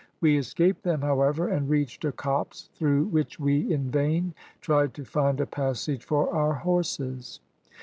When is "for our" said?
6.05-6.55